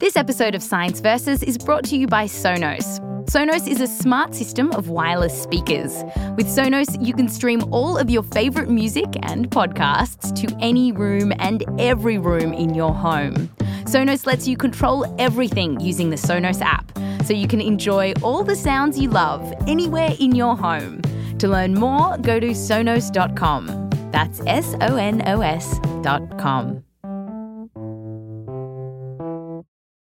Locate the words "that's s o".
24.12-24.96